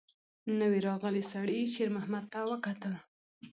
[0.59, 2.93] نوي راغلي سړي شېرمحمد ته وکتل.